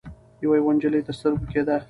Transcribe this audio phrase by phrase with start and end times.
[0.43, 1.75] يوه يوه نجلۍ تر سترګو کېده.